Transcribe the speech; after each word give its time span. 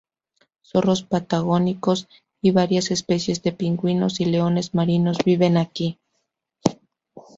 Zorros 0.65 1.03
patagónicos 1.03 2.07
y 2.41 2.49
varias 2.49 2.89
especies 2.89 3.43
de 3.43 3.51
pingüinos 3.51 4.19
y 4.19 4.25
leones 4.25 4.73
marinos 4.73 5.17
viven 5.23 5.57
aquí. 5.57 5.99